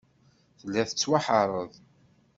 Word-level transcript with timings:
Telliḍ 0.59 0.85
tettwaḥeṛṛeḍ. 0.87 1.71